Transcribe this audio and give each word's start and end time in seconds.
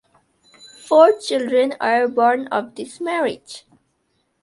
Four 0.83 1.19
children 1.19 1.75
were 1.79 2.07
born 2.07 2.47
of 2.47 2.73
this 2.73 2.99
marriage. 2.99 3.65